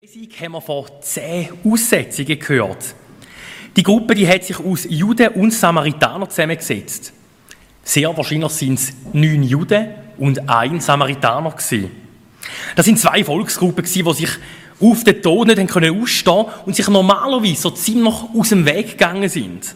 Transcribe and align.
Lesung 0.00 0.28
haben 0.40 0.52
wir 0.52 0.60
von 0.60 0.86
zehn 1.00 1.48
Aussetzungen 1.64 2.38
gehört. 2.38 2.94
Die 3.74 3.82
Gruppe 3.82 4.14
die 4.14 4.28
hat 4.28 4.44
sich 4.44 4.56
aus 4.56 4.86
Juden 4.88 5.26
und 5.30 5.50
Samaritanern 5.50 6.30
zusammengesetzt. 6.30 7.12
Sehr 7.82 8.16
wahrscheinlich 8.16 8.52
sind 8.52 8.78
es 8.78 8.92
neun 9.12 9.42
Juden 9.42 9.88
und 10.16 10.48
ein 10.48 10.80
Samaritaner 10.80 11.50
gewesen. 11.50 11.90
Das 12.76 12.86
sind 12.86 13.00
zwei 13.00 13.24
Volksgruppen 13.24 13.84
gewesen, 13.84 14.04
die 14.04 14.14
sich 14.14 14.30
auf 14.80 15.02
den 15.02 15.20
Tod 15.20 15.48
nicht 15.48 15.68
können 15.68 16.00
ausstehen 16.00 16.46
und 16.64 16.76
sich 16.76 16.86
normalerweise 16.86 17.62
so 17.62 17.70
ziemlich 17.70 18.14
aus 18.38 18.50
dem 18.50 18.64
Weg 18.66 18.90
gegangen 18.90 19.28
sind. 19.28 19.74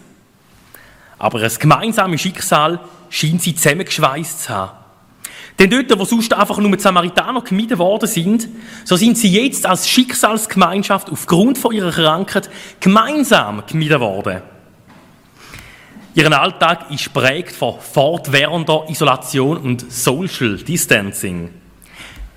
Aber 1.18 1.42
ein 1.42 1.52
gemeinsames 1.58 2.20
Schicksal 2.20 2.78
scheint 3.10 3.42
sie 3.42 3.56
zusammengeschweißt 3.56 4.44
zu 4.44 4.50
haben. 4.50 4.81
Denn 5.58 5.70
dort, 5.70 5.98
wo 5.98 6.04
sonst 6.04 6.32
einfach 6.32 6.58
nur 6.58 6.70
die 6.72 6.82
Samaritaner 6.82 7.42
gemieden 7.42 7.78
worden 7.78 8.08
sind, 8.08 8.48
so 8.84 8.96
sind 8.96 9.18
sie 9.18 9.32
jetzt 9.32 9.66
als 9.66 9.88
Schicksalsgemeinschaft 9.88 11.10
aufgrund 11.10 11.58
von 11.58 11.72
ihrer 11.72 11.92
Krankheit 11.92 12.50
gemeinsam 12.80 13.62
gemieden 13.66 14.00
worden. 14.00 14.42
Ihren 16.14 16.32
Alltag 16.32 16.90
ist 16.90 17.12
prägt 17.12 17.52
von 17.52 17.80
fortwährender 17.80 18.84
Isolation 18.88 19.56
und 19.56 19.90
Social 19.90 20.56
Distancing. 20.56 21.50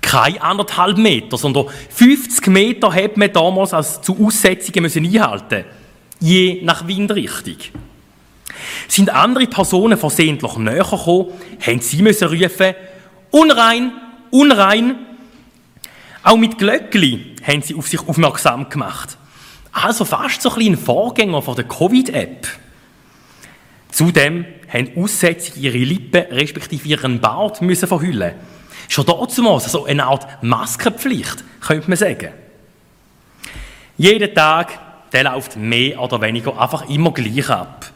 Kein 0.00 0.40
anderthalb 0.40 0.98
Meter, 0.98 1.36
sondern 1.36 1.66
50 1.90 2.46
Meter 2.46 2.92
hat 2.94 3.16
man 3.16 3.32
damals 3.32 3.74
als 3.74 4.00
zu 4.00 4.16
Aussetzungen 4.24 4.82
müssen 4.82 5.04
einhalten 5.04 5.64
je 6.20 6.62
nach 6.62 6.86
Windrichtung. 6.86 7.56
Sind 8.88 9.10
andere 9.10 9.46
Personen 9.46 9.98
versehentlich 9.98 10.56
näher 10.56 10.84
gekommen, 10.84 11.26
haben 11.60 11.80
sie 11.80 12.02
müssen 12.02 12.28
rufen, 12.28 12.74
Unrein, 13.36 13.92
unrein. 14.30 14.94
Auch 16.22 16.38
mit 16.38 16.56
Glöckli 16.56 17.36
haben 17.46 17.60
sie 17.60 17.74
auf 17.74 17.86
sich 17.86 18.00
aufmerksam 18.00 18.70
gemacht. 18.70 19.18
Also 19.72 20.06
fast 20.06 20.40
so 20.40 20.48
ein 20.48 20.56
bisschen 20.56 20.78
Vorgänger 20.78 21.42
von 21.42 21.54
der 21.54 21.66
Covid-App. 21.66 22.48
Zudem 23.90 24.46
haben 24.72 24.90
Aussätzige 24.96 25.60
ihre 25.60 25.76
Lippen 25.76 26.22
respektive 26.34 26.88
ihren 26.88 27.20
Bart 27.20 27.60
müssen 27.60 27.86
verhüllen. 27.86 28.32
Schon 28.88 29.04
dazu 29.04 29.58
so 29.58 29.84
eine 29.84 30.06
Art 30.06 30.42
Maskenpflicht, 30.42 31.44
könnte 31.60 31.90
man 31.90 31.98
sagen. 31.98 32.32
Jeden 33.98 34.34
Tag, 34.34 35.12
der 35.12 35.24
läuft 35.24 35.56
mehr 35.56 36.00
oder 36.00 36.22
weniger 36.22 36.58
einfach 36.58 36.88
immer 36.88 37.12
gleich 37.12 37.50
ab. 37.50 37.92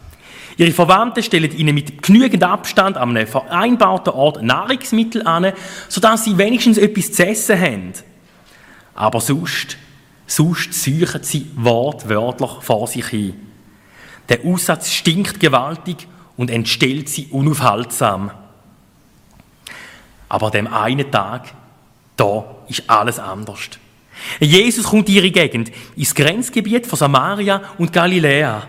Ihre 0.57 0.73
Verwandten 0.73 1.23
stellen 1.23 1.57
ihnen 1.57 1.75
mit 1.75 2.03
genügend 2.03 2.43
Abstand 2.43 2.97
an 2.97 3.17
einem 3.17 3.27
vereinbarten 3.27 4.13
Ort 4.13 4.43
Nahrungsmittel 4.43 5.27
an, 5.27 5.53
sodass 5.89 6.25
sie 6.25 6.39
wenigstens 6.39 6.79
etwas 6.79 7.13
zu 7.13 7.27
essen 7.27 7.61
haben. 7.61 7.93
Aber 8.95 9.21
sonst, 9.21 9.77
sonst 10.27 10.75
suchen 10.75 11.23
sie 11.23 11.51
wortwörtlich 11.57 12.51
vor 12.61 12.87
sich 12.87 13.07
hin. 13.07 13.35
Der 14.29 14.45
Aussatz 14.45 14.93
stinkt 14.93 15.41
gewaltig 15.41 16.07
und 16.37 16.51
entstellt 16.51 17.09
sie 17.09 17.27
unaufhaltsam. 17.27 18.31
Aber 20.29 20.47
an 20.47 20.53
dem 20.53 20.67
einen 20.69 21.11
Tag, 21.11 21.53
da 22.17 22.45
ist 22.69 22.85
alles 22.89 23.19
anders. 23.19 23.71
Jesus 24.39 24.85
kommt 24.85 25.09
in 25.09 25.17
ihre 25.17 25.31
Gegend, 25.31 25.73
ins 25.97 26.15
Grenzgebiet 26.15 26.87
von 26.87 26.99
Samaria 26.99 27.63
und 27.79 27.93
Galiläa. 27.93 28.69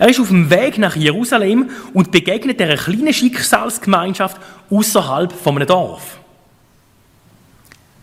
Er 0.00 0.08
ist 0.08 0.18
auf 0.18 0.28
dem 0.28 0.48
Weg 0.48 0.78
nach 0.78 0.96
Jerusalem 0.96 1.68
und 1.92 2.10
begegnet 2.10 2.58
einer 2.62 2.78
kleinen 2.78 3.12
Schicksalsgemeinschaft 3.12 4.40
außerhalb 4.70 5.30
von 5.30 5.56
einem 5.56 5.68
Dorf. 5.68 6.18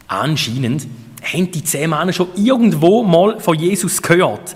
Anscheinend 0.07 0.85
haben 1.23 1.49
die 1.49 1.63
zehn 1.63 1.89
Männer 1.89 2.13
schon 2.13 2.29
irgendwo 2.35 3.01
mal 3.01 3.39
von 3.39 3.57
Jesus 3.57 3.99
gehört. 3.99 4.55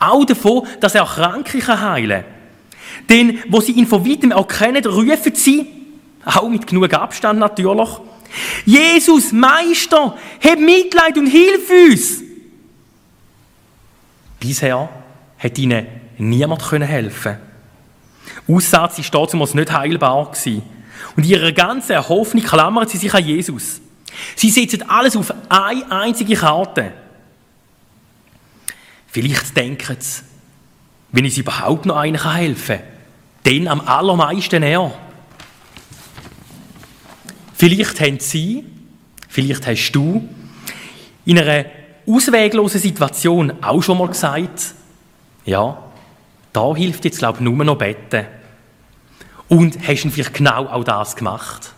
Auch 0.00 0.24
davon, 0.24 0.66
dass 0.80 0.96
er 0.96 1.04
Kranke 1.04 1.64
heilen 1.64 2.24
kann. 2.24 2.30
Denn 3.08 3.38
wo 3.48 3.60
sie 3.60 3.72
ihn 3.72 3.86
von 3.86 4.04
weitem 4.04 4.32
erkennen, 4.32 4.84
rufen 4.84 5.36
sie, 5.36 5.64
auch 6.24 6.48
mit 6.48 6.66
genug 6.66 6.92
Abstand 6.94 7.38
natürlich, 7.38 7.90
Jesus, 8.64 9.30
Meister, 9.30 10.18
hab 10.42 10.58
Mitleid 10.58 11.16
und 11.16 11.28
hilf 11.28 11.70
uns! 11.70 12.22
Bisher 14.40 14.88
hat 15.38 15.58
ihnen 15.58 16.01
niemand 16.28 16.70
helfen 16.70 17.38
Aussatz 18.48 18.98
war 19.12 19.26
damals 19.26 19.54
nicht 19.54 19.72
heilbar. 19.72 20.30
Gewesen. 20.30 20.62
Und 21.16 21.24
in 21.24 21.30
ihrer 21.30 21.52
ganzen 21.52 22.08
Hoffnung 22.08 22.44
klammern 22.44 22.88
sie 22.88 22.98
sich 22.98 23.12
an 23.12 23.24
Jesus. 23.24 23.80
Sie 24.36 24.50
setzen 24.50 24.88
alles 24.88 25.16
auf 25.16 25.32
eine 25.48 25.90
einzige 25.90 26.34
Karte. 26.34 26.92
Vielleicht 29.08 29.56
denken 29.56 29.96
sie, 29.98 30.22
wenn 31.12 31.24
ich 31.24 31.38
überhaupt 31.38 31.86
noch 31.86 31.96
einen 31.96 32.32
helfen 32.32 32.78
kann, 32.78 33.64
dann 33.64 33.68
am 33.68 33.80
allermeisten 33.80 34.62
er. 34.62 34.94
Vielleicht 37.54 38.00
haben 38.00 38.18
sie, 38.18 38.64
vielleicht 39.28 39.66
hast 39.66 39.92
du 39.92 40.28
in 41.24 41.38
einer 41.38 41.66
ausweglosen 42.06 42.80
Situation 42.80 43.52
auch 43.62 43.82
schon 43.82 43.98
mal 43.98 44.08
gesagt, 44.08 44.74
ja, 45.44 45.91
da 46.52 46.74
hilft 46.74 47.04
jetzt, 47.04 47.18
glaube 47.18 47.38
ich, 47.38 47.44
nur 47.44 47.64
noch 47.64 47.78
beten. 47.78 48.26
Und 49.48 49.86
hast 49.86 50.04
du 50.04 50.10
vielleicht 50.10 50.34
genau 50.34 50.66
auch 50.66 50.84
das 50.84 51.16
gemacht? 51.16 51.72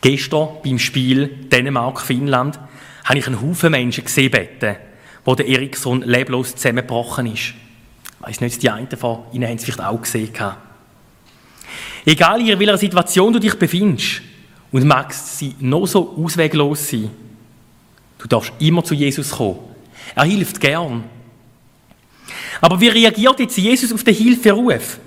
Gestern 0.00 0.48
beim 0.64 0.78
Spiel 0.78 1.28
Dänemark-Finnland 1.50 2.58
habe 3.04 3.18
ich 3.18 3.26
einen 3.26 3.40
Haufen 3.40 3.70
Menschen 3.70 4.04
gesehen 4.04 4.30
beten, 4.30 4.76
wo 5.24 5.34
der 5.34 5.46
Eriksson 5.46 6.02
leblos 6.02 6.56
zusammengebrochen 6.56 7.26
ist. 7.26 7.54
Ich 8.20 8.28
weiss 8.28 8.40
nicht, 8.40 8.62
die 8.62 8.70
einen 8.70 8.88
von 8.90 9.24
Ihnen 9.32 9.48
haben 9.48 9.56
es 9.56 9.64
vielleicht 9.64 9.82
auch 9.82 10.00
gesehen. 10.00 10.32
Egal 12.04 12.40
in 12.40 12.58
welcher 12.58 12.78
Situation 12.78 13.32
du 13.32 13.38
dich 13.38 13.54
befindest 13.54 14.22
und 14.72 14.84
magst 14.84 15.38
sie 15.38 15.54
noch 15.60 15.86
so 15.86 16.16
ausweglos 16.18 16.90
sein, 16.90 17.10
du 18.18 18.26
darfst 18.26 18.52
immer 18.58 18.82
zu 18.82 18.94
Jesus 18.94 19.30
kommen. 19.30 19.58
Er 20.14 20.24
hilft 20.24 20.60
gern. 20.60 21.04
Aber 22.62 22.80
wie 22.80 22.88
reagiert 22.88 23.40
jetzt 23.40 23.58
Jesus 23.58 23.92
auf 23.92 24.04
den 24.04 24.14
Hilferuf? 24.14 25.00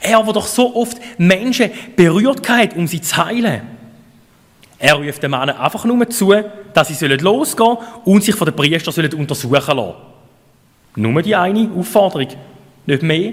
Er, 0.00 0.22
der 0.22 0.32
doch 0.32 0.46
so 0.46 0.74
oft 0.76 0.96
Menschen 1.18 1.70
berührt 1.96 2.48
hat, 2.48 2.76
um 2.76 2.86
sie 2.86 3.00
zu 3.00 3.16
heilen. 3.16 3.62
Er 4.78 4.94
ruft 4.94 5.22
den 5.22 5.32
Männern 5.32 5.50
einfach 5.50 5.84
nur 5.84 6.08
zu, 6.08 6.32
dass 6.72 6.88
sie 6.88 7.06
losgehen 7.06 7.56
sollen 7.56 7.78
und 8.04 8.22
sich 8.22 8.36
von 8.36 8.46
den 8.46 8.54
Priestern 8.56 9.12
untersuchen 9.14 9.76
lassen. 9.76 9.94
Nur 10.94 11.22
die 11.22 11.34
eine 11.34 11.70
Aufforderung. 11.76 12.28
Nicht 12.86 13.02
mehr, 13.02 13.32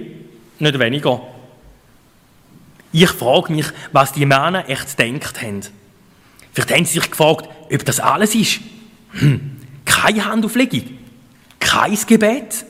nicht 0.57 0.79
weniger. 0.79 1.21
Ich 2.91 3.09
frage 3.09 3.53
mich, 3.53 3.67
was 3.91 4.13
die 4.13 4.25
Männer 4.25 4.67
echt 4.67 4.97
gedacht 4.97 5.41
haben. 5.43 5.61
Vielleicht 6.53 6.71
haben 6.71 6.85
sie 6.85 6.99
sich 6.99 7.11
gefragt, 7.11 7.47
ob 7.71 7.85
das 7.85 7.99
alles 7.99 8.33
ist. 8.33 8.61
Hm, 9.11 9.57
keine 9.85 10.25
Handauflegung, 10.25 10.83
kein 11.59 11.97
Gebet. 12.07 12.65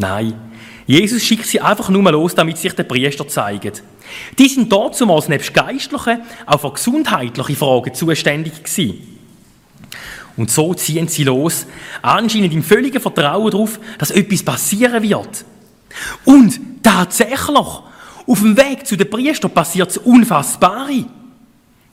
Nein, 0.00 0.32
Jesus 0.86 1.22
schickt 1.22 1.46
sie 1.46 1.60
einfach 1.60 1.90
nur 1.90 2.10
los, 2.10 2.34
damit 2.34 2.56
sich 2.56 2.72
der 2.72 2.84
Priester 2.84 3.28
zeigen. 3.28 3.72
Die 4.38 4.48
sind 4.48 4.72
dort 4.72 4.96
zumals 4.96 5.28
nebst 5.28 5.52
geistlichen, 5.52 6.22
auch 6.46 6.60
für 6.60 6.72
gesundheitliche 6.72 7.54
Fragen 7.54 7.94
zuständig 7.94 8.64
gewesen. 8.64 9.18
Und 10.36 10.50
so 10.50 10.72
ziehen 10.72 11.06
sie 11.06 11.24
los, 11.24 11.66
anscheinend 12.00 12.54
im 12.54 12.62
völligen 12.62 13.00
Vertrauen 13.00 13.50
darauf, 13.50 13.78
dass 13.98 14.10
etwas 14.10 14.42
passieren 14.42 15.02
wird. 15.02 15.44
Und 16.24 16.58
tatsächlich, 16.82 17.58
auf 18.26 18.40
dem 18.40 18.56
Weg 18.56 18.86
zu 18.86 18.96
den 18.96 19.10
Priestern 19.10 19.50
passiert 19.50 19.88
das 19.88 19.98
Unfassbare. 19.98 21.04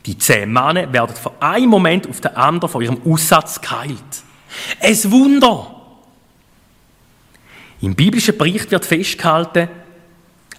Die 0.06 0.18
zehn 0.18 0.52
Männer 0.52 0.94
werden 0.94 1.16
von 1.16 1.34
einem 1.42 1.70
Moment 1.70 2.08
auf 2.08 2.22
den 2.22 2.36
anderen 2.38 2.72
von 2.72 2.82
ihrem 2.82 3.02
Aussatz 3.06 3.60
geheilt. 3.60 4.24
Es 4.80 5.12
Wunder! 5.12 5.77
Im 7.82 7.96
biblischen 7.96 8.38
Bericht 8.38 8.72
wird 8.72 8.86
festgehalten, 8.86 9.70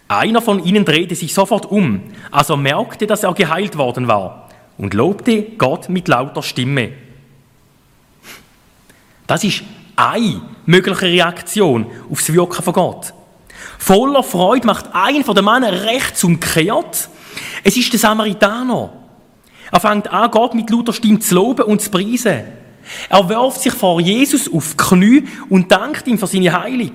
einer 0.06 0.40
von 0.40 0.64
ihnen 0.64 0.84
drehte 0.84 1.14
sich 1.14 1.34
sofort 1.34 1.66
um, 1.66 2.00
als 2.30 2.48
er 2.48 2.56
merkte, 2.56 3.06
dass 3.06 3.24
er 3.24 3.34
geheilt 3.34 3.76
worden 3.76 4.08
war, 4.08 4.48
und 4.78 4.94
lobte 4.94 5.42
Gott 5.58 5.88
mit 5.88 6.08
lauter 6.08 6.42
Stimme. 6.42 6.92
Das 9.26 9.44
ist 9.44 9.62
eine 9.96 10.40
mögliche 10.64 11.02
Reaktion 11.02 11.86
auf 12.10 12.20
das 12.20 12.32
Wirken 12.32 12.62
von 12.62 12.72
Gott. 12.72 13.12
Voller 13.78 14.22
Freude 14.22 14.66
macht 14.66 14.86
ein 14.92 15.24
von 15.24 15.34
den 15.34 15.44
Männern 15.44 15.74
rechts 15.74 16.24
umkehrt. 16.24 17.08
Es 17.62 17.76
ist 17.76 17.92
der 17.92 18.00
Samaritaner. 18.00 18.92
Er 19.70 19.80
fängt 19.80 20.08
an, 20.08 20.30
Gott 20.30 20.54
mit 20.54 20.70
lauter 20.70 20.92
Stimme 20.92 21.18
zu 21.18 21.34
loben 21.34 21.64
und 21.64 21.82
zu 21.82 21.90
preisen. 21.90 22.44
Er 23.08 23.28
wirft 23.28 23.60
sich 23.60 23.72
vor 23.72 24.00
Jesus 24.00 24.52
auf 24.52 24.70
die 24.70 24.76
Knie 24.76 25.24
und 25.48 25.70
dankt 25.70 26.06
ihm 26.06 26.18
für 26.18 26.26
seine 26.26 26.52
Heilung. 26.52 26.92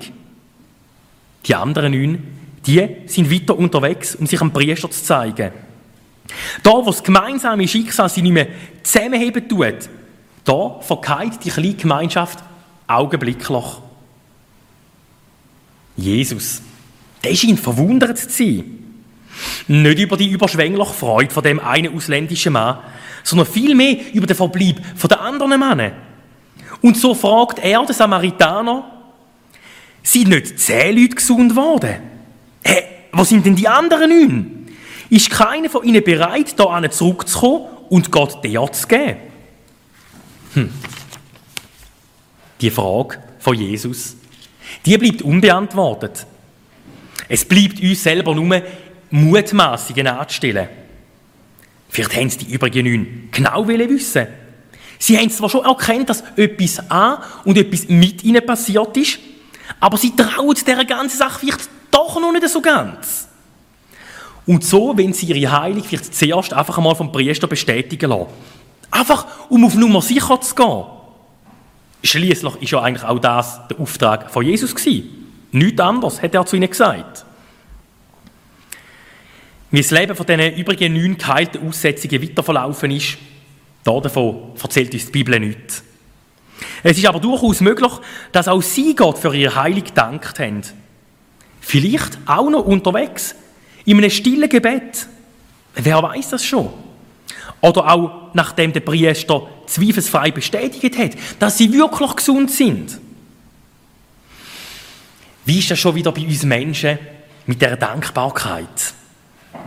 Die 1.46 1.54
anderen 1.54 1.92
neun, 1.92 2.22
die 2.66 2.88
sind 3.06 3.30
weiter 3.30 3.56
unterwegs, 3.56 4.14
um 4.14 4.26
sich 4.26 4.40
am 4.40 4.52
Priester 4.52 4.90
zu 4.90 5.02
zeigen. 5.02 5.52
Da, 6.62 6.70
wo 6.70 6.86
das 6.86 7.02
gemeinsame 7.02 7.68
Schicksal 7.68 8.08
sie 8.08 8.22
nicht 8.22 8.32
mehr 8.32 8.48
zusammenheben 8.82 9.46
tut, 9.48 9.88
Da 10.44 10.78
verkeilt 10.80 11.42
die 11.44 11.50
kleine 11.50 11.74
Gemeinschaft 11.74 12.38
augenblicklich. 12.86 13.64
Jesus, 15.96 16.60
der 17.22 17.34
scheint 17.34 17.60
verwundert 17.60 18.18
zu 18.18 18.28
sein. 18.28 18.83
Nicht 19.66 19.98
über 19.98 20.16
die 20.16 20.30
überschwängliche 20.30 20.92
Freude 20.92 21.32
von 21.32 21.42
dem 21.42 21.60
einen 21.60 21.94
ausländischen 21.94 22.52
Mann, 22.52 22.78
sondern 23.22 23.46
vielmehr 23.46 23.96
über 24.12 24.26
den 24.26 24.36
Verbleib 24.36 24.80
von 24.96 25.08
den 25.08 25.18
anderen 25.18 25.58
Männern. 25.58 25.92
Und 26.80 26.96
so 26.96 27.14
fragt 27.14 27.58
er, 27.60 27.84
den 27.84 27.94
Samaritaner, 27.94 28.90
sind 30.02 30.28
nicht 30.28 30.58
zehn 30.58 30.96
Leute 30.96 31.16
gesund 31.16 31.56
worden? 31.56 31.96
Hä, 32.62 32.72
hey, 32.72 32.84
wo 33.12 33.24
sind 33.24 33.46
denn 33.46 33.56
die 33.56 33.68
anderen 33.68 34.10
neun? 34.10 34.68
Ist 35.08 35.30
keiner 35.30 35.70
von 35.70 35.84
ihnen 35.84 36.04
bereit, 36.04 36.58
da 36.58 36.90
zurückzukommen 36.90 37.66
und 37.88 38.10
Gott 38.10 38.44
der 38.44 38.70
zu 38.72 38.86
geben? 38.86 39.16
Hm. 40.54 40.70
Die 42.60 42.70
Frage 42.70 43.18
von 43.38 43.56
Jesus, 43.56 44.16
die 44.84 44.96
bleibt 44.98 45.22
unbeantwortet. 45.22 46.26
Es 47.28 47.44
bleibt 47.44 47.80
uns 47.80 48.02
selber 48.02 48.34
nur 48.34 48.62
Mutmaßungen 49.14 50.08
anzustellen. 50.08 50.68
Vielleicht 51.88 52.16
haben 52.16 52.26
es 52.26 52.36
die 52.36 52.52
übrigen 52.52 52.84
neun 52.84 53.28
genau 53.30 53.68
wissen. 53.68 54.26
Sie 54.98 55.16
haben 55.16 55.30
zwar 55.30 55.48
schon 55.48 55.64
erkannt, 55.64 56.10
dass 56.10 56.24
etwas 56.34 56.90
an 56.90 57.18
und 57.44 57.56
etwas 57.56 57.88
mit 57.88 58.24
ihnen 58.24 58.44
passiert 58.44 58.96
ist, 58.96 59.20
aber 59.78 59.96
sie 59.98 60.16
trauen 60.16 60.56
dieser 60.56 60.84
ganzen 60.84 61.16
Sache 61.16 61.38
vielleicht 61.38 61.68
doch 61.92 62.20
noch 62.20 62.32
nicht 62.32 62.48
so 62.48 62.60
ganz. 62.60 63.28
Und 64.46 64.64
so, 64.64 64.96
wenn 64.96 65.12
sie 65.12 65.26
ihre 65.26 65.60
Heilung 65.60 65.84
vielleicht 65.84 66.12
zuerst 66.12 66.52
einfach 66.52 66.76
einmal 66.76 66.96
vom 66.96 67.12
Priester 67.12 67.46
bestätigen 67.46 68.10
lassen. 68.10 68.26
Einfach, 68.90 69.26
um 69.48 69.64
auf 69.64 69.76
Nummer 69.76 70.02
sicher 70.02 70.40
zu 70.40 70.54
gehen. 70.56 70.84
Schließlich 72.02 72.62
ist 72.62 72.72
ja 72.72 72.82
eigentlich 72.82 73.04
auch 73.04 73.20
das 73.20 73.60
der 73.68 73.78
Auftrag 73.78 74.28
von 74.30 74.44
Jesus 74.44 74.74
gewesen. 74.74 75.30
Nichts 75.52 75.80
anderes, 75.80 76.20
hat 76.20 76.34
er 76.34 76.44
zu 76.44 76.56
ihnen 76.56 76.68
gesagt. 76.68 77.24
Wie 79.74 79.82
das 79.82 79.90
Leben 79.90 80.14
von 80.14 80.24
diesen 80.24 80.54
übrigen 80.54 80.94
neun 80.94 81.18
geheilten 81.18 81.66
Aussetzungen 81.66 82.22
weiterverlaufen 82.22 82.92
ist, 82.92 83.18
davon 83.82 84.52
erzählt 84.62 84.94
uns 84.94 85.06
die 85.06 85.10
Bibel 85.10 85.40
nichts. 85.40 85.82
Es 86.84 86.96
ist 86.96 87.06
aber 87.06 87.18
durchaus 87.18 87.60
möglich, 87.60 87.90
dass 88.30 88.46
auch 88.46 88.62
sie 88.62 88.94
Gott 88.94 89.18
für 89.18 89.34
ihre 89.34 89.56
Heilung 89.56 89.82
gedankt 89.82 90.38
haben. 90.38 90.62
Vielleicht 91.60 92.18
auch 92.24 92.48
noch 92.48 92.64
unterwegs, 92.64 93.34
in 93.84 93.98
einem 93.98 94.10
stillen 94.10 94.48
Gebet. 94.48 95.08
Wer 95.74 96.00
weiß 96.00 96.30
das 96.30 96.44
schon? 96.44 96.72
Oder 97.60 97.92
auch 97.92 98.32
nachdem 98.32 98.72
der 98.72 98.78
Priester 98.78 99.42
zweifelsfrei 99.66 100.30
bestätigt 100.30 100.96
hat, 100.96 101.16
dass 101.40 101.58
sie 101.58 101.72
wirklich 101.72 102.14
gesund 102.14 102.52
sind. 102.52 103.00
Wie 105.44 105.58
ist 105.58 105.72
das 105.72 105.80
schon 105.80 105.96
wieder 105.96 106.12
bei 106.12 106.22
uns 106.22 106.44
Menschen 106.44 106.96
mit 107.46 107.60
der 107.60 107.76
Dankbarkeit? 107.76 108.93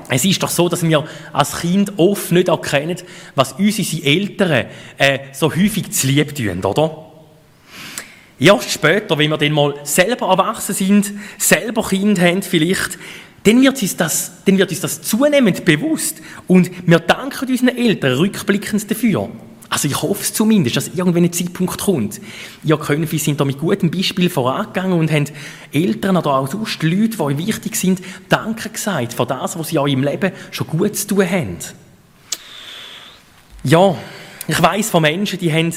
Es 0.09 0.24
ist 0.24 0.42
doch 0.42 0.50
so, 0.50 0.69
dass 0.69 0.83
wir 0.83 1.04
als 1.33 1.59
Kind 1.59 1.94
oft 1.98 2.31
nicht 2.31 2.48
erkennen, 2.48 2.98
was 3.36 3.54
uns 3.54 3.80
unsere 3.80 4.04
Eltern 4.04 4.65
äh, 4.98 5.19
so 5.33 5.54
häufig 5.54 5.92
zu 5.92 6.07
lieb 6.07 6.33
tun, 6.33 6.63
oder? 6.63 7.04
Erst 8.39 8.71
später, 8.71 9.18
wenn 9.18 9.31
wir 9.31 9.38
dann 9.38 9.51
mal 9.51 9.74
selber 9.83 10.27
erwachsen 10.27 10.75
sind, 10.75 11.12
selber 11.38 11.88
Kind 11.88 12.19
haben 12.21 12.44
vielleicht, 12.44 13.00
dann 13.44 13.62
wird, 13.62 13.81
uns 13.81 13.98
das, 13.98 14.44
dann 14.45 14.57
wird 14.57 14.69
uns 14.69 14.81
das 14.81 15.01
zunehmend 15.01 15.65
bewusst 15.65 16.21
und 16.48 16.69
wir 16.88 17.00
danken 17.00 17.50
unseren 17.50 17.77
Eltern 17.77 18.13
rückblickend 18.13 18.89
dafür. 18.89 19.30
Also 19.77 19.89
ich 19.89 20.01
hoffe 20.01 20.24
es 20.24 20.33
zumindest, 20.33 20.75
dass 20.75 20.88
irgendwann 20.88 21.24
ein 21.24 21.31
Zeitpunkt 21.31 21.79
kommt. 21.79 22.19
Ihr 22.63 22.77
Könige 22.77 23.19
sind 23.19 23.39
da 23.39 23.45
mit 23.45 23.59
gutem 23.59 23.91
Beispiel 23.91 24.27
vorangegangen 24.27 24.97
und 24.97 25.12
haben 25.12 25.25
Eltern 25.71 26.18
oder 26.18 26.33
auch 26.33 26.47
sonst 26.47 26.81
Leute, 26.81 27.09
die 27.09 27.19
euch 27.19 27.38
wichtig 27.38 27.75
sind, 27.75 28.01
Danke 28.27 28.71
gesagt 28.71 29.13
für 29.13 29.27
das, 29.27 29.56
was 29.56 29.68
sie 29.68 29.75
in 29.75 29.88
im 29.89 30.03
Leben 30.03 30.31
schon 30.50 30.65
gut 30.65 30.95
zu 30.95 31.06
tun 31.06 31.29
haben. 31.29 31.57
Ja, 33.65 33.95
ich 34.47 34.59
weiß 34.59 34.89
von 34.89 35.03
Menschen, 35.03 35.38
die 35.38 35.53
haben 35.53 35.71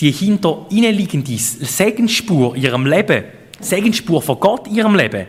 die 0.00 0.10
hinter 0.10 0.66
ihnen 0.68 0.94
liegende 0.94 1.38
Segensspur 1.38 2.56
in 2.56 2.62
ihrem 2.62 2.84
Leben, 2.84 3.24
Segensspur 3.58 4.20
von 4.20 4.38
Gott 4.38 4.66
in 4.66 4.74
ihrem 4.74 4.94
Leben, 4.94 5.26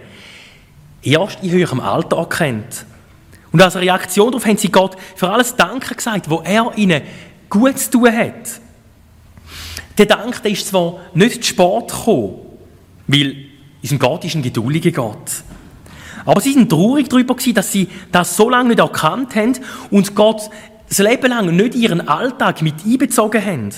erst 1.02 1.42
in 1.42 1.52
höherem 1.52 1.80
Alter 1.80 2.18
erkennt. 2.18 2.86
Und 3.54 3.62
als 3.62 3.78
Reaktion 3.78 4.32
darauf 4.32 4.46
haben 4.46 4.58
sie 4.58 4.70
Gott 4.70 4.98
für 5.16 5.30
alles 5.30 5.56
Danke 5.56 5.96
gesagt, 5.96 6.30
wo 6.30 6.42
er 6.42 6.74
ihnen 6.76 7.02
gut 7.52 7.78
zu 7.78 7.92
tun 7.92 8.12
hat. 8.12 8.60
Der 10.00 10.08
Dank 10.08 10.42
der 10.42 10.52
ist 10.52 10.68
zwar 10.68 11.00
nicht 11.14 11.44
zu 11.44 11.50
spät 11.50 11.88
gekommen, 11.90 12.40
weil 13.08 13.36
unser 13.84 13.98
Gott 13.98 14.26
ist 14.26 14.34
ein 14.34 14.42
geduldiger 14.42 14.92
Gott. 14.92 15.44
Aber 16.26 16.42
sie 16.42 16.54
sind 16.54 16.70
traurig 16.70 17.10
darüber 17.10 17.36
dass 17.36 17.72
sie 17.72 17.88
das 18.12 18.36
so 18.36 18.50
lange 18.50 18.70
nicht 18.70 18.80
erkannt 18.80 19.36
haben 19.36 19.54
und 19.92 20.16
Gott 20.16 20.50
das 20.88 21.00
Leben 21.00 21.30
lang 21.30 21.56
nicht 21.56 21.76
ihren 21.76 22.08
Alltag 22.08 22.62
mit 22.62 22.86
einbezogen 22.86 23.46
haben. 23.46 23.70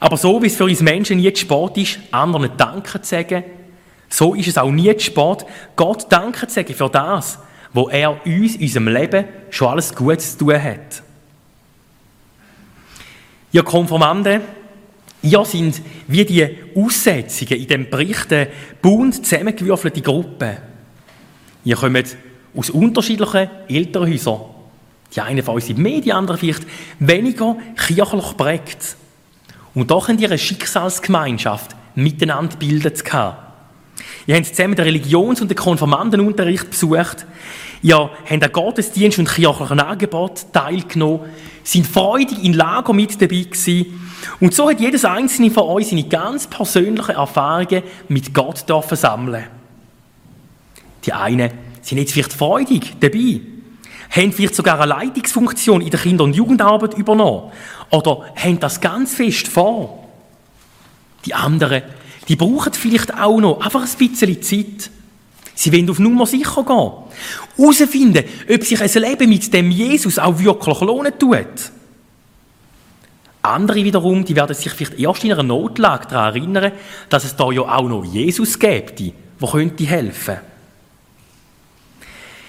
Aber 0.00 0.16
so 0.16 0.40
wie 0.42 0.46
es 0.46 0.56
für 0.56 0.64
uns 0.64 0.80
Menschen 0.80 1.18
nie 1.18 1.32
zu 1.32 1.42
spät 1.42 1.76
ist, 1.76 1.98
anderen 2.12 2.50
Danke 2.56 3.00
zu 3.00 3.08
sagen, 3.08 3.44
so 4.08 4.34
ist 4.34 4.48
es 4.48 4.58
auch 4.58 4.70
nie 4.70 4.96
zu 4.96 5.06
spät, 5.06 5.44
Gott 5.76 6.06
Danke 6.10 6.46
zu 6.46 6.54
sagen 6.54 6.74
für 6.74 6.88
das, 6.88 7.38
wo 7.72 7.88
er 7.88 8.24
uns 8.24 8.56
in 8.56 8.62
unserem 8.62 8.88
Leben 8.88 9.24
schon 9.50 9.68
alles 9.68 9.94
Gutes 9.94 10.38
zu 10.38 10.46
tun 10.46 10.62
hat. 10.62 11.02
Ihr 13.52 13.62
Konformanden, 13.62 14.42
ihr 15.22 15.44
sind 15.44 15.80
wie 16.06 16.24
die 16.24 16.46
Aussetzungen 16.74 17.60
in 17.60 17.66
dem 17.66 17.90
Bericht 17.90 18.28
bunt 18.82 19.24
zusammengewürfelte 19.26 20.02
Gruppen. 20.02 20.56
Ihr 21.64 21.76
kommt 21.76 22.16
aus 22.54 22.70
unterschiedlichen 22.70 23.48
Elternhäusern. 23.68 24.40
Die 25.14 25.20
einen 25.20 25.42
von 25.42 25.54
uns 25.54 25.66
sind 25.66 25.78
mehr, 25.78 26.00
die 26.00 26.12
anderen 26.12 26.38
vielleicht 26.38 26.66
weniger 26.98 27.56
kirchlich 27.76 28.36
prägt. 28.36 28.96
Und 29.74 29.90
doch 29.90 30.08
haben 30.08 30.18
ihr 30.18 30.28
eine 30.28 30.38
Schicksalsgemeinschaft 30.38 31.74
miteinander 31.94 32.52
gebildet. 32.52 33.02
Ihr 34.26 34.36
habt 34.36 34.46
zusammen 34.46 34.74
den 34.74 34.84
Religions- 34.84 35.40
und 35.40 35.48
den 35.48 35.56
Konformandenunterricht 35.56 36.70
besucht. 36.70 37.26
Ihr 37.82 38.10
habt 38.28 38.44
an 38.44 38.52
Gottesdienst 38.52 39.18
und 39.18 39.28
kirchlichen 39.28 39.80
Angebot 39.80 40.52
teilgenommen, 40.52 41.20
sind 41.62 41.86
freudig 41.86 42.42
in 42.42 42.54
Lager 42.54 42.92
mit 42.92 43.20
dabei 43.20 43.42
gewesen. 43.42 44.08
Und 44.40 44.54
so 44.54 44.68
hat 44.68 44.80
jedes 44.80 45.04
einzelne 45.04 45.50
von 45.50 45.64
euch 45.64 45.88
seine 45.88 46.04
ganz 46.04 46.46
persönlichen 46.46 47.14
Erfahrungen 47.14 47.82
mit 48.08 48.34
Gott 48.34 48.68
dürfen 48.68 48.96
sammeln. 48.96 49.44
Die 51.04 51.12
einen 51.12 51.50
sind 51.82 51.98
jetzt 51.98 52.12
vielleicht 52.12 52.32
freudig 52.32 52.94
dabei, 53.00 53.40
haben 54.10 54.32
vielleicht 54.32 54.54
sogar 54.54 54.80
eine 54.80 54.86
Leitungsfunktion 54.86 55.80
in 55.80 55.90
der 55.90 56.00
Kinder- 56.00 56.24
und 56.24 56.34
Jugendarbeit 56.34 56.94
übernommen 56.94 57.52
oder 57.90 58.26
haben 58.34 58.58
das 58.58 58.80
ganz 58.80 59.14
fest 59.14 59.48
vor. 59.48 60.08
Die 61.24 61.34
anderen, 61.34 61.82
die 62.28 62.36
brauchen 62.36 62.72
vielleicht 62.72 63.14
auch 63.14 63.40
noch 63.40 63.60
einfach 63.60 63.82
ein 63.82 64.08
bisschen 64.08 64.42
Zeit. 64.42 64.90
Sie 65.58 65.72
wollen 65.72 65.90
auf 65.90 65.98
Nummer 65.98 66.24
sicher 66.24 66.62
gehen. 66.62 66.92
Herausfinden, 67.56 68.24
ob 68.48 68.62
sich 68.64 68.80
ein 68.80 69.02
Leben 69.02 69.28
mit 69.28 69.52
dem 69.52 69.72
Jesus 69.72 70.16
auch 70.16 70.38
wirklich 70.38 70.80
lohnen 70.82 71.18
tut. 71.18 71.72
Andere 73.42 73.82
wiederum, 73.82 74.24
die 74.24 74.36
werden 74.36 74.54
sich 74.54 74.70
vielleicht 74.70 75.00
erst 75.00 75.24
in 75.24 75.32
einer 75.32 75.42
Notlage 75.42 76.06
daran 76.06 76.36
erinnern, 76.36 76.72
dass 77.08 77.24
es 77.24 77.34
da 77.34 77.50
ja 77.50 77.62
auch 77.62 77.88
noch 77.88 78.04
Jesus 78.04 78.56
gibt, 78.56 79.00
der 79.00 79.48
könnte 79.50 79.84
helfen. 79.84 80.36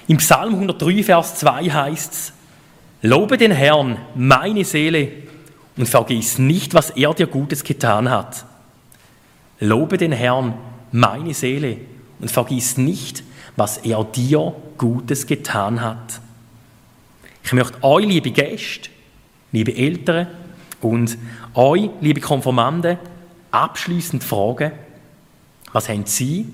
Im 0.08 0.18
Psalm 0.18 0.54
103, 0.54 1.02
Vers 1.02 1.34
2 1.38 1.64
heißt 1.64 2.14
es, 2.14 2.34
Lobe 3.02 3.38
den 3.38 3.54
Herrn, 3.54 3.98
meine 4.14 4.64
Seele, 4.64 5.12
und 5.78 5.90
vergiss 5.90 6.38
nicht, 6.38 6.76
was 6.76 6.92
er 6.92 7.16
dir 7.16 7.26
Gutes 7.26 7.64
getan 7.64 8.12
hat. 8.12 8.46
Lobe 9.60 9.98
den 9.98 10.12
Herrn, 10.12 10.54
meine 10.92 11.34
Seele, 11.34 11.78
und 12.20 12.32
vergiss 12.32 12.78
nicht, 12.78 13.24
was 13.56 13.78
er 13.78 14.04
dir 14.04 14.54
Gutes 14.78 15.28
getan 15.28 15.82
hat. 15.82 16.22
Ich 17.44 17.54
möchte 17.54 17.84
euch, 17.84 18.06
liebe 18.06 18.32
Gäste, 18.32 18.90
liebe 19.52 19.76
Eltern 19.76 20.28
und 20.82 21.18
euch, 21.54 21.90
liebe 22.02 22.22
Konformanden, 22.22 22.98
abschließend 23.52 24.24
fragen, 24.24 24.72
was 25.74 25.90
haben 25.90 26.06
Sie, 26.06 26.48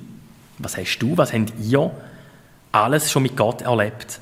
was 0.58 0.78
hast 0.78 1.00
du, 1.00 1.18
was 1.18 1.34
habt 1.34 1.54
ihr 1.62 1.92
alles 2.72 3.12
schon 3.12 3.24
mit 3.24 3.36
Gott 3.36 3.62
erlebt? 3.62 4.20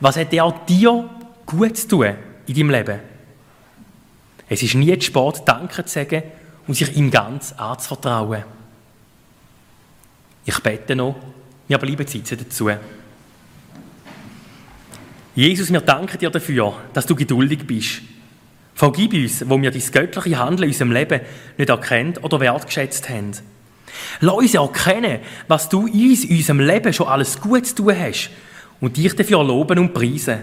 Was 0.00 0.16
hat 0.16 0.32
er 0.32 0.52
dir 0.68 1.08
gut 1.46 1.76
zu 1.76 1.88
tun 1.88 2.14
in 2.46 2.54
deinem 2.54 2.70
Leben? 2.70 3.00
Es 4.48 4.62
ist 4.62 4.74
nie 4.74 4.98
zu 4.98 5.06
spät, 5.06 5.42
Danke 5.44 5.84
zu 5.84 5.92
sagen 5.92 6.22
und 6.66 6.74
sich 6.74 6.96
ihm 6.96 7.10
ganz 7.10 7.52
anzuvertrauen. 7.52 8.44
Ich 10.48 10.60
bete 10.60 10.96
noch, 10.96 11.14
wir 11.68 11.76
bleiben 11.76 12.06
sitzen 12.06 12.38
dazu. 12.38 12.70
Jesus, 15.34 15.70
wir 15.70 15.82
danken 15.82 16.18
dir 16.18 16.30
dafür, 16.30 16.72
dass 16.94 17.04
du 17.04 17.14
geduldig 17.14 17.66
bist. 17.66 18.00
Vergib 18.74 19.12
uns, 19.12 19.46
wo 19.46 19.60
wir 19.60 19.70
dein 19.70 19.82
göttliche 19.92 20.38
Handeln 20.38 20.62
in 20.62 20.70
unserem 20.70 20.92
Leben 20.92 21.20
nicht 21.58 21.68
erkannt 21.68 22.24
oder 22.24 22.40
wertgeschätzt 22.40 23.10
haben. 23.10 23.32
Lass 24.20 24.34
uns 24.36 24.54
erkennen, 24.54 25.20
was 25.48 25.68
du 25.68 25.82
uns 25.82 26.24
in 26.24 26.38
unserem 26.38 26.60
Leben 26.60 26.94
schon 26.94 27.08
alles 27.08 27.38
gut 27.38 27.66
zu 27.66 27.74
tun 27.74 27.94
hast 27.98 28.30
und 28.80 28.96
dich 28.96 29.14
dafür 29.14 29.44
loben 29.44 29.78
und 29.78 29.92
preisen. 29.92 30.38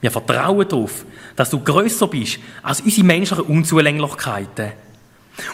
Wir 0.00 0.10
vertrauen 0.10 0.68
darauf, 0.68 1.04
dass 1.36 1.50
du 1.50 1.60
grösser 1.60 2.08
bist 2.08 2.40
als 2.64 2.80
unsere 2.80 3.06
menschlichen 3.06 3.44
Unzulänglichkeiten. 3.44 4.72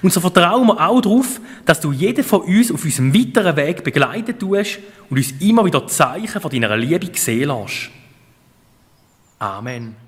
Und 0.03 0.13
so 0.13 0.21
vertrauen 0.21 0.67
wir 0.67 0.81
auch 0.81 1.01
darauf, 1.01 1.41
dass 1.65 1.81
du 1.81 1.93
jeden 1.93 2.25
von 2.25 2.43
uns 2.43 2.73
auf 2.73 2.85
unserem 2.85 3.15
weiteren 3.15 3.57
Weg 3.57 3.85
begleiten 3.85 4.39
tust 4.39 4.79
und 5.09 5.17
uns 5.17 5.33
immer 5.41 5.65
wieder 5.65 5.87
Zeichen 5.87 6.41
von 6.41 6.51
deiner 6.51 6.77
Liebe 6.77 7.09
sehen 7.15 7.49
lässt. 7.49 7.91
Amen. 9.39 10.06